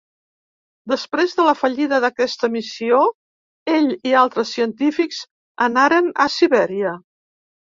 Després 0.91 1.35
de 1.39 1.43
la 1.47 1.53
fallida 1.59 1.99
d'aquesta 2.05 2.49
missió 2.55 3.03
ell 3.75 3.93
i 4.13 4.17
altres 4.23 4.55
científics 4.57 5.21
anaren 5.71 6.11
a 6.27 6.29
Sibèria. 6.39 6.97